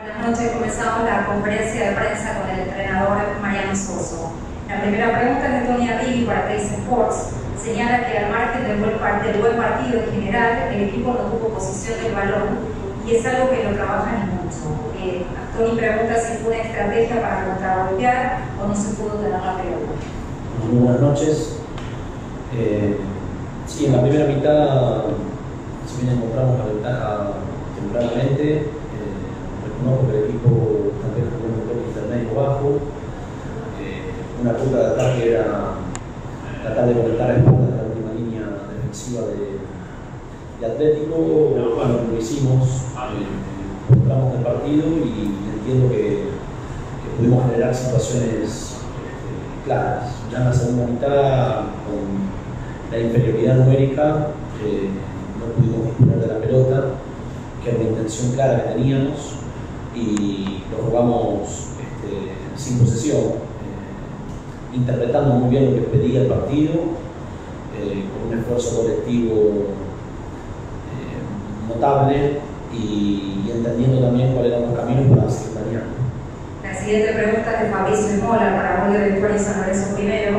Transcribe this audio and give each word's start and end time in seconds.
Buenas 0.00 0.30
noches, 0.30 0.52
comenzamos 0.52 1.04
la 1.04 1.26
conferencia 1.26 1.90
de 1.90 1.94
prensa 1.94 2.40
con 2.40 2.48
el 2.48 2.60
entrenador 2.60 3.18
Mariano 3.42 3.76
Soso. 3.76 4.32
La 4.66 4.80
primera 4.80 5.12
pregunta 5.12 5.44
es 5.44 5.60
de 5.60 5.68
Tony 5.68 5.90
Arrigui 5.90 6.24
para 6.24 6.46
Trace 6.46 6.74
Sports. 6.76 7.32
Señala 7.62 8.06
que 8.06 8.16
al 8.16 8.30
margen 8.30 8.64
del 8.64 8.78
buen, 8.78 8.96
del 8.96 9.40
buen 9.42 9.56
partido 9.58 10.00
en 10.00 10.10
general, 10.10 10.72
el 10.72 10.82
equipo 10.84 11.12
no 11.12 11.28
tuvo 11.28 11.52
posición 11.52 12.02
del 12.02 12.14
balón 12.14 12.64
y 13.06 13.16
es 13.16 13.26
algo 13.26 13.50
que 13.50 13.62
no 13.62 13.76
trabajan 13.76 14.40
mucho. 14.40 14.72
Eh, 14.98 15.22
Tony 15.58 15.76
pregunta 15.76 16.16
si 16.16 16.38
fue 16.38 16.54
una 16.54 16.62
estrategia 16.62 17.20
para 17.20 17.44
contragolpear 17.44 18.38
o 18.58 18.68
no 18.68 18.74
se 18.74 18.94
pudo 18.94 19.16
tener 19.16 19.32
la 19.32 19.56
pelota. 19.58 19.92
Buenas 20.72 21.00
noches. 21.02 21.60
Eh, 22.56 22.96
sí, 23.66 23.84
en 23.84 23.96
la 23.96 24.00
primera 24.00 24.24
mitad, 24.24 25.02
si 25.86 26.06
bien 26.06 26.16
encontramos 26.16 26.58
la 26.58 26.64
ventaja 26.64 27.32
tempranamente, 27.76 28.79
eh, 29.80 29.86
reconozco 29.86 30.10
que 30.10 30.18
el 30.18 30.24
equipo 30.24 30.48
también 31.00 31.26
jugó 31.30 31.46
un 31.48 31.64
toque 31.68 31.88
intermedio 31.88 32.34
bajo. 32.34 32.68
Eh, 33.80 34.12
una 34.40 34.52
punta 34.52 34.78
de 34.78 34.86
ataque 34.86 35.32
era 35.32 35.74
tratar 36.62 36.88
de 36.88 36.94
conectar 36.94 37.30
a 37.30 37.36
espaldas 37.36 37.70
de 37.70 37.76
la 37.76 37.82
última 37.84 38.12
línea 38.12 38.46
defensiva 38.74 39.22
de, 39.22 39.60
de 40.60 40.66
Atlético. 40.66 41.16
Bueno, 41.16 41.94
lo 42.10 42.18
hicimos, 42.18 42.68
eh, 42.68 43.90
encontramos 43.90 44.36
el 44.36 44.42
partido 44.42 44.86
y 45.04 45.34
entiendo 45.58 45.88
que, 45.88 46.28
que 47.00 47.16
pudimos 47.16 47.44
generar 47.46 47.74
situaciones 47.74 48.32
este, 48.44 49.64
claras. 49.64 50.12
Ya 50.30 50.38
en 50.38 50.44
la 50.44 50.52
segunda 50.52 50.86
mitad, 50.86 51.54
con 51.84 52.30
la 52.90 52.98
inferioridad 52.98 53.56
numérica, 53.56 54.28
eh, 54.62 54.90
no 55.38 55.46
pudimos 55.54 55.86
disponer 55.86 56.20
de 56.20 56.26
la 56.26 56.38
pelota, 56.38 56.84
que 57.62 57.70
era 57.70 57.78
una 57.80 57.88
intención 57.90 58.32
clara 58.32 58.62
que 58.64 58.74
teníamos, 58.74 59.39
y 59.94 60.62
lo 60.70 60.84
jugamos 60.84 61.68
este, 61.80 62.32
sin 62.56 62.78
posesión, 62.78 63.18
eh, 63.18 64.76
interpretando 64.76 65.34
muy 65.34 65.50
bien 65.50 65.66
lo 65.66 65.76
que 65.76 65.82
pedía 65.82 66.22
el 66.22 66.26
partido, 66.28 66.74
eh, 67.76 68.04
con 68.12 68.32
un 68.32 68.38
esfuerzo 68.38 68.82
colectivo 68.82 69.34
eh, 70.94 71.68
notable 71.68 72.38
y, 72.72 73.50
entendiendo 73.50 74.00
también 74.00 74.32
cuáles 74.32 74.52
eran 74.52 74.70
los 74.70 74.78
caminos 74.78 75.08
para 75.08 75.62
variando. 75.64 75.94
La 76.62 76.74
siguiente 76.74 77.12
pregunta 77.12 77.52
es 77.52 77.62
de 77.62 77.70
Fabricio 77.70 78.24
Mola 78.24 78.54
para 78.54 78.98
de 78.98 79.10
Victoria 79.10 79.38
San 79.38 79.60
Lorenzo 79.60 79.96
primero, 79.96 80.38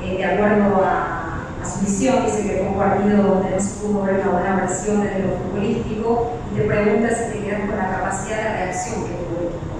de 0.00 0.24
acuerdo 0.24 0.84
a 0.84 1.20
a 1.62 1.66
su 1.68 1.80
visión, 1.80 2.24
dice 2.24 2.42
que 2.42 2.56
fue 2.56 2.68
un 2.68 2.69
partido 2.80 3.22
donde 3.22 3.50
no 3.50 3.60
se 3.60 3.80
pudo 3.80 4.04
ver 4.04 4.20
una 4.20 4.32
buena 4.32 4.56
versión 4.56 5.02
desde 5.02 5.20
lo 5.20 5.36
futbolístico 5.36 6.30
y 6.50 6.58
te 6.58 6.64
pregunta 6.64 7.08
si 7.10 7.32
te 7.32 7.44
quedas 7.44 7.60
con 7.68 7.76
la 7.76 7.90
capacidad 7.90 8.36
de 8.38 8.48
reacción 8.56 9.04
que 9.04 9.10
tuvo 9.20 9.36
el 9.36 9.46
equipo. 9.52 9.76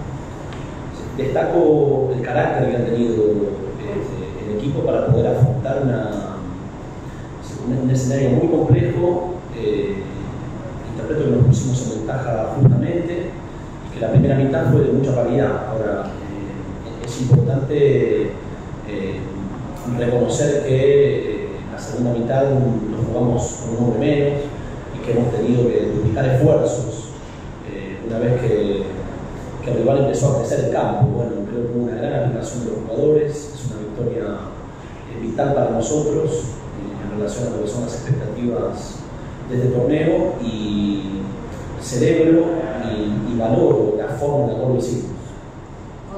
Destaco 1.17 2.13
el 2.15 2.23
carácter 2.23 2.71
que 2.71 2.77
ha 2.77 2.85
tenido 2.85 3.15
eh, 3.15 4.45
el 4.45 4.59
equipo 4.59 4.85
para 4.85 5.07
poder 5.07 5.29
afrontar 5.29 5.83
una, 5.83 6.11
un 7.83 7.91
escenario 7.91 8.31
muy 8.31 8.49
complejo. 8.49 9.35
Eh, 9.57 10.03
interpreto 10.93 11.25
que 11.25 11.37
nos 11.37 11.47
pusimos 11.47 11.83
en 11.83 11.99
ventaja 12.01 12.53
justamente 12.55 13.31
y 13.89 13.95
que 13.95 14.01
la 14.01 14.11
primera 14.11 14.37
mitad 14.37 14.71
fue 14.71 14.83
de 14.83 14.93
mucha 14.93 15.15
calidad. 15.15 15.69
Ahora, 15.71 16.05
eh, 16.05 17.07
es 17.07 17.21
importante 17.23 18.33
reconocer 19.99 20.65
que 20.67 21.30
segunda 21.91 22.13
mitad 22.13 22.45
nos 22.51 23.07
jugamos 23.07 23.61
con 23.61 23.77
un 23.77 23.93
hombre 23.93 23.99
menos 23.99 24.41
y 24.95 25.05
que 25.05 25.13
hemos 25.13 25.33
tenido 25.35 25.67
que 25.67 25.91
duplicar 25.93 26.25
esfuerzos 26.27 27.11
eh, 27.69 27.99
una 28.07 28.19
vez 28.19 28.41
que, 28.41 28.83
que, 29.65 29.71
el 29.71 29.79
rival 29.79 29.99
empezó 29.99 30.33
a 30.33 30.39
crecer 30.39 30.67
el 30.67 30.73
campo. 30.73 31.07
Bueno, 31.09 31.33
creo 31.49 31.67
que 31.67 31.73
hubo 31.77 31.85
una 31.85 31.97
gran 31.97 32.25
aplicación 32.25 32.65
de 32.65 32.71
los 32.71 32.81
jugadores, 32.85 33.55
es 33.55 33.67
una 33.71 33.81
victoria 33.81 34.25
eh, 35.11 35.21
vital 35.21 35.55
para 35.55 35.71
nosotros 35.71 36.31
eh, 36.31 37.05
en 37.05 37.19
relación 37.19 37.49
a 37.49 37.57
lo 37.57 37.63
que 37.65 37.69
son 37.69 37.83
las 37.83 37.95
expectativas 37.95 38.95
de 39.49 39.57
este 39.57 39.69
torneo 39.71 40.35
y 40.43 41.23
celebro 41.83 42.45
y, 42.85 43.33
y 43.33 43.39
valoro 43.39 43.97
la 43.99 44.09
forma 44.09 44.45
en 44.45 44.53
la 44.53 44.59
cual 44.59 44.75
lo. 44.75 45.20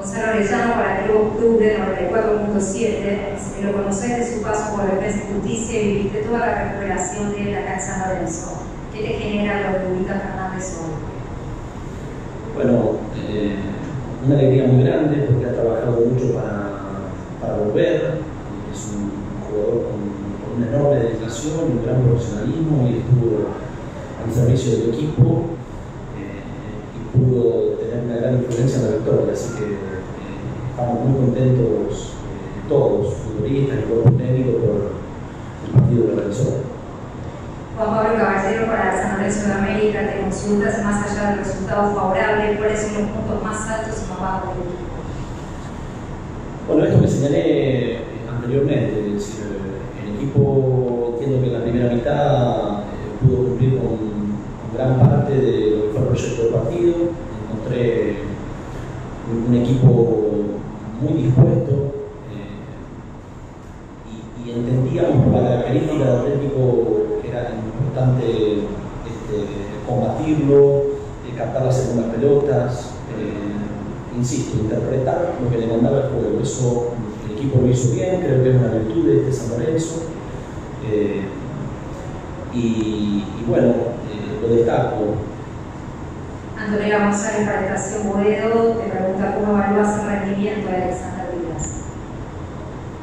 Gonzalo 0.03 0.33
Arellano 0.33 0.73
para 0.73 1.05
el 1.05 1.11
Octubre 1.11 1.77
94.7, 1.79 3.63
lo 3.63 3.71
conoces 3.71 4.17
de 4.17 4.35
su 4.35 4.41
paso 4.41 4.75
por 4.75 4.91
Defensa 4.91 5.23
y 5.23 5.33
Justicia 5.33 5.81
y 5.81 5.93
viviste 5.93 6.23
toda 6.23 6.39
la 6.39 6.63
recuperación 6.63 7.31
de 7.31 7.51
la 7.53 7.59
acá 7.59 7.75
en 7.75 7.81
San 7.81 8.09
Lorenzo. 8.09 8.51
¿Qué 8.93 8.99
te 8.99 9.07
genera 9.13 9.71
lo 9.71 9.77
que 9.77 9.85
publica 9.85 10.19
Fernández 10.19 10.77
hoy? 10.81 10.91
Bueno, 12.53 12.97
eh, 13.15 13.55
una 14.25 14.35
alegría 14.35 14.67
muy 14.67 14.83
grande 14.83 15.19
porque 15.19 15.45
ha 15.45 15.53
trabajado 15.53 16.01
mucho 16.05 16.33
para, 16.33 16.69
para 17.39 17.63
volver. 17.63 18.19
Es 18.73 18.85
un 18.91 19.09
jugador 19.47 19.83
con, 19.85 20.03
con 20.43 20.57
una 20.57 20.67
enorme 20.67 20.99
dedicación 20.99 21.79
un 21.79 21.85
gran 21.85 22.01
profesionalismo 22.01 22.89
y 22.89 22.97
estuvo 22.97 23.47
al 24.21 24.33
servicio 24.33 24.71
del 24.79 24.95
equipo 24.95 25.45
pudo 27.23 27.77
tener 27.79 28.05
una 28.05 28.15
gran 28.17 28.35
influencia 28.35 28.79
en 28.79 28.85
la 28.85 28.91
victoria. 28.97 29.33
Así 29.33 29.55
que 29.55 29.63
eh, 29.63 30.03
estamos 30.69 30.99
muy 31.01 31.13
contentos 31.19 32.13
eh, 32.19 32.67
todos, 32.67 33.13
futbolistas 33.13 33.79
y 33.79 33.83
cuerpo 33.83 34.11
técnico, 34.11 34.51
por 34.59 34.91
el 35.65 35.71
partido 35.73 36.07
que 36.07 36.15
realizó. 36.15 36.73
Juan 37.77 37.89
Pablo 37.89 38.17
Caballero 38.17 38.67
para 38.67 39.01
San 39.01 39.17
Lorenzo 39.17 39.47
de 39.47 39.53
América 39.53 39.99
te 40.07 40.21
consultas 40.21 40.83
más 40.83 41.11
allá 41.11 41.29
del 41.31 41.39
resultado 41.39 41.95
favorable, 41.95 42.57
cuáles 42.57 42.81
son 42.81 42.93
los 42.93 43.09
puntos 43.09 43.43
más 43.43 43.69
altos 43.69 44.03
y 44.05 44.09
más 44.11 44.21
bajos 44.21 44.49
del 44.53 44.67
equipo. 44.67 44.93
Bueno, 46.67 46.85
esto 46.85 47.01
que 47.01 47.07
señalé 47.07 47.97
anteriormente, 48.29 49.07
es 49.07 49.13
decir, 49.13 49.43
el 50.01 50.15
equipo 50.15 51.13
entiendo 51.13 51.41
que 51.41 51.47
en 51.47 51.53
la 51.53 51.63
primera 51.63 51.93
mitad 51.93 52.79
eh, 52.79 53.25
pudo 53.25 53.47
cumplir 53.47 53.77
con, 53.77 53.87
con, 53.87 54.73
gran 54.75 54.99
parte 54.99 55.33
de 55.33 55.72
proyecto 56.13 56.43
del 56.43 56.53
partido. 56.53 56.93
Encontré 57.49 58.17
un, 59.47 59.55
equipo 59.55 60.19
muy 61.01 61.13
dispuesto 61.23 61.71
eh, 62.29 62.61
y, 64.09 64.49
y, 64.49 64.53
entendíamos 64.53 65.33
la 65.33 65.49
característica 65.49 66.05
del 66.05 66.17
Atlético 66.17 66.59
que 67.21 67.29
era 67.29 67.49
importante 67.65 68.23
este, 68.23 69.37
combatirlo, 69.87 70.83
eh, 71.27 71.35
captar 71.35 71.65
las 71.65 71.77
segundas 71.77 72.15
pelotas, 72.15 72.91
eh, 73.17 74.17
insisto, 74.17 74.59
interpretar 74.59 75.35
lo 75.41 75.49
que 75.49 75.57
le 75.57 75.67
mandaba 75.67 75.97
el 75.97 76.09
juego. 76.09 76.39
Eso 76.41 76.91
el 77.25 77.37
equipo 77.37 77.61
lo 77.61 77.67
hizo 77.67 77.93
bien, 77.93 78.21
creo 78.21 78.43
que 78.43 78.49
es 78.51 78.55
una 78.55 78.69
virtud 78.69 79.07
de 79.07 79.17
este 79.21 79.33
San 79.33 79.49
Lorenzo. 79.49 80.03
Y, 82.53 82.59
y, 82.59 83.45
bueno, 83.47 83.73
lo 84.43 84.55
destaco. 84.55 85.32
Antonella 86.65 86.99
González 86.99 87.45
para 87.45 87.75
Estación 87.75 88.09
Boedo 88.09 88.77
te 88.77 88.89
pregunta 88.89 89.35
cómo 89.35 89.57
evalúas 89.57 89.99
el 89.99 90.07
rendimiento 90.07 90.69
de 90.69 90.75
Alexander 90.75 91.27
Díaz. 91.31 91.81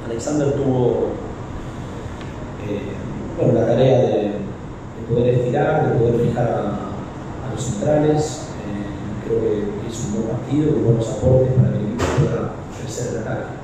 Alexander 0.07 0.53
tuvo 0.55 1.11
eh, 2.67 2.93
bueno, 3.37 3.61
la 3.61 3.67
tarea 3.67 3.99
de, 3.99 4.07
de, 4.07 4.35
poder 5.09 5.35
estirar, 5.35 5.89
de 5.89 5.99
poder 5.99 6.27
fijar 6.27 6.49
a, 6.49 7.49
a 7.49 7.55
los 7.55 7.63
centrales. 7.63 8.49
Eh, 8.65 9.27
creo 9.27 9.41
que 9.41 9.89
hizo 9.91 10.09
un 10.09 10.15
buen 10.15 10.37
partido, 10.37 10.75
con 10.75 10.85
buenos 10.85 11.11
aportes 11.11 11.53
para 11.53 11.69
que 11.69 11.77
el 11.77 11.85
equipo 11.85 12.05
pueda 12.19 12.53
crecer 12.81 13.09
el 13.13 13.19
ataque. 13.23 13.61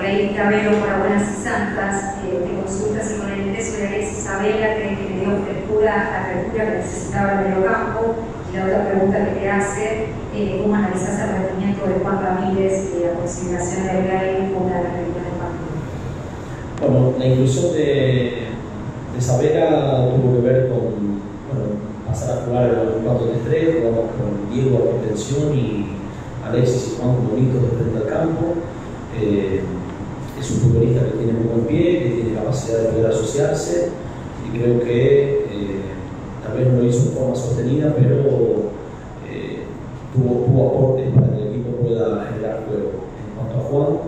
Gail 0.00 0.36
Cabello 0.36 0.80
para 0.80 0.98
Buenas 0.98 1.22
y 1.22 1.42
Santas 1.42 2.14
eh, 2.24 2.44
te 2.46 2.62
consulta 2.62 3.02
si 3.02 3.18
con 3.18 3.30
el 3.30 3.48
ingreso 3.48 3.76
de 3.76 3.88
Alexis 3.88 4.28
cree 4.40 4.96
que 4.96 5.08
le 5.08 5.20
dio 5.20 5.44
frescura, 5.44 5.96
la 5.96 6.24
frescura 6.24 6.64
que 6.64 6.78
necesitaba 6.78 7.32
el 7.32 7.48
mediocampo 7.48 8.14
la 8.56 8.64
otra 8.64 8.88
pregunta 8.88 9.24
que 9.26 9.40
te 9.40 9.50
hace, 9.50 10.06
eh, 10.34 10.60
¿cómo 10.62 10.74
analizas 10.74 11.20
el 11.20 11.28
rendimiento 11.28 11.86
de 11.86 12.00
Juan 12.02 12.22
Ramírez 12.22 12.90
y 12.96 13.04
la 13.04 13.12
consideración 13.12 13.84
de 13.84 13.92
Gay 13.92 14.54
con 14.54 14.70
la 14.70 14.80
realidad 14.80 15.24
del 15.28 15.38
partido? 15.38 15.76
Bueno, 16.80 17.14
la 17.18 17.26
inclusión 17.26 17.72
de, 17.74 18.48
de 19.14 19.20
Sabela 19.20 20.08
tuvo 20.08 20.36
que 20.36 20.48
ver 20.48 20.68
con 20.68 20.80
bueno, 20.80 21.64
pasar 22.06 22.38
a 22.38 22.46
jugar 22.46 22.64
el 22.70 23.04
4-3-3, 23.04 23.80
jugamos 23.80 24.10
con 24.16 24.50
Diego 24.50 24.76
a 24.78 24.90
contención 24.92 25.54
y 25.54 25.86
Alexis 26.44 26.92
y 26.92 26.96
Juan 26.96 27.16
como 27.16 27.36
listos 27.36 27.62
de 27.62 27.68
frente 27.76 27.98
al 27.98 28.06
campo. 28.06 28.54
Eh, 29.20 29.60
es 30.40 30.50
un 30.50 30.56
futbolista 30.58 31.04
que 31.04 31.10
tiene 31.12 31.32
muy 31.32 31.44
buen 31.44 31.66
pie, 31.66 32.02
que 32.02 32.10
tiene 32.10 32.34
capacidad 32.34 32.78
de 32.78 32.88
poder 32.88 33.06
asociarse 33.06 33.90
y 34.46 34.58
creo 34.58 34.80
que 34.80 35.46
eh, 35.50 35.80
tal 36.46 36.58
vez 36.58 36.72
no 36.72 36.78
lo 36.78 36.84
hizo 36.84 37.10
de 37.10 37.16
forma 37.16 37.34
sostenida, 37.34 37.94
pero 37.96 38.70
eh, 39.28 39.64
tuvo, 40.14 40.46
tuvo, 40.46 40.68
aportes 40.68 41.12
para 41.14 41.28
que 41.28 41.42
el 41.42 41.48
equipo 41.48 41.70
pueda 41.82 42.26
generar 42.26 42.64
juego. 42.68 42.90
En 43.18 43.34
cuanto 43.36 43.58
a 43.58 43.68
Juan, 43.68 43.98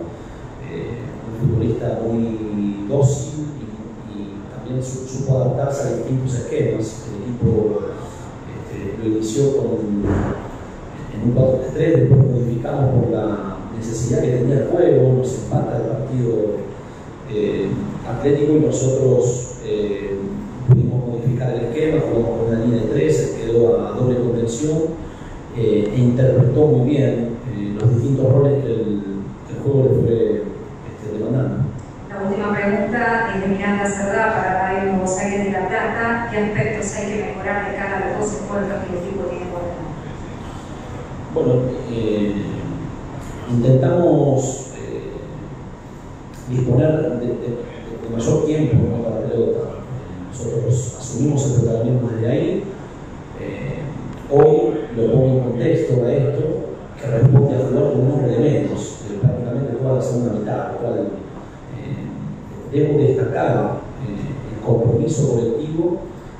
eh, 0.71 0.99
un 1.27 1.49
futbolista 1.49 1.99
muy 2.05 2.87
dócil 2.87 3.45
y, 4.15 4.55
también 4.55 4.83
supo 4.83 5.37
adaptarse 5.37 5.87
a 5.87 5.95
distintos 5.97 6.35
esquemas. 6.35 7.05
El 7.09 7.23
equipo 7.23 7.79
este, 8.55 8.97
lo 8.97 9.15
inició 9.15 9.57
con, 9.57 9.67
en 9.67 10.49
en 11.13 11.29
un 11.29 11.35
4-3-3, 11.35 11.73
después 11.75 12.19
modificamos 12.19 12.95
por 12.95 13.11
la 13.11 13.57
necesidad 13.75 14.21
que 14.21 14.37
tenía 14.37 14.59
el 14.59 14.67
juego, 14.67 15.13
nos 15.17 15.43
empata 15.43 15.77
el 15.77 15.83
partido 15.83 16.35
eh, 17.31 17.69
atlético 18.07 18.53
y 18.53 18.59
nosotros 18.61 19.48
con 22.21 22.47
una 22.47 22.59
línea 22.59 22.83
de 22.83 22.89
3, 22.89 23.37
quedó 23.41 23.79
a 23.79 23.91
doble 23.91 24.19
contención 24.19 24.77
e 25.55 25.93
interpretó 25.97 26.67
muy 26.67 26.89
bien 26.89 27.29
los 27.79 27.95
distintos 27.95 28.31
roles 28.31 28.63
que 28.63 28.71
el, 28.71 29.03
juego 29.63 29.83
le 29.83 30.01
fue 30.01 30.43
este, 30.87 31.17
demandando. 31.17 31.65
La 32.09 32.29
última 32.29 32.55
pregunta 32.55 33.33
es 33.35 33.41
de 33.41 33.47
Miranda 33.47 33.85
Cerdá 33.85 34.35
para 34.35 34.69
Radio 34.69 34.93
Nuevos 34.93 35.17
Aires 35.17 35.45
de 35.45 35.51
La 35.51 35.67
Plata. 35.67 36.29
¿Qué 36.31 36.37
aspectos 36.37 36.95
hay 36.95 37.05
que 37.07 37.25
mejorar 37.25 37.69
de 37.69 37.77
cara 37.77 37.97
a 37.97 38.09
los 38.09 38.19
dos 38.19 38.39
esfuerzos 38.39 38.83
que 38.83 38.93
el 38.93 39.03
equipo 39.03 39.23
tiene 39.25 39.45
por 39.51 39.61
delante? 39.61 39.99
Bueno, 41.33 41.53
eh, 41.91 42.35
intentamos 43.49 44.73
eh, 44.77 45.11
disponer 46.49 47.19
de, 47.19 47.27
de, 47.27 47.69
mayor 48.15 48.45
tiempo 48.45 49.03
para 49.03 49.21
la 49.21 49.27
pelota. 49.27 49.78
Nosotros 50.39 50.95
asumimos 50.97 51.45
el 51.45 51.61
protagonismo 51.61 52.09
desde 52.15 52.31
ahí. 52.31 52.63
Eh, 53.41 53.79
hoy 54.31 54.87
lo 54.95 55.11
pongo 55.11 55.25
en 55.25 55.39
contexto 55.43 56.05
a 56.05 56.13
esto, 56.13 56.43
que 56.99 57.07
responde 57.07 57.55
a 57.55 57.67
jugar 57.67 57.91
con 57.91 58.01
un 58.01 58.11
hombre 58.11 58.31
de 58.31 58.39
menos, 58.39 58.99
prácticamente 59.21 59.77
juega 59.81 59.95
la 59.97 60.01
segunda 60.01 60.33
mitad, 60.39 60.71
lo 60.71 60.77
cual 60.77 61.09
debo 62.71 62.99
destacar 62.99 63.81
eh, 64.05 64.55
el 64.55 64.65
compromiso 64.65 65.33
colectivo 65.33 65.97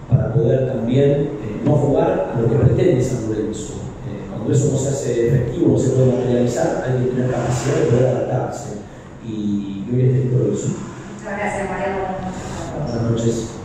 para 0.09 0.33
poder 0.33 0.71
también 0.71 1.11
eh, 1.11 1.61
no 1.65 1.75
jugar 1.75 2.31
a 2.33 2.39
lo 2.39 2.49
que 2.49 2.55
pretende 2.55 3.03
San 3.03 3.29
Lorenzo. 3.29 3.73
Eh, 4.07 4.29
cuando 4.29 4.53
eso 4.53 4.71
no 4.71 4.77
se 4.77 4.89
hace 4.89 5.27
efectivo, 5.27 5.73
no 5.73 5.77
se 5.77 5.89
puede 5.89 6.13
materializar, 6.13 6.85
hay 6.85 7.03
que 7.03 7.11
tener 7.11 7.31
capacidad 7.31 7.75
de 7.75 7.85
poder 7.85 8.05
adaptarse. 8.07 8.69
Y, 9.25 9.85
hoy 9.91 10.01
este 10.01 10.29
de 10.29 10.53
eso. 10.53 10.67
Muchas 11.17 11.37
gracias, 11.37 11.69
Mariano. 11.69 11.97
Buenas 12.85 13.11
noches. 13.11 13.58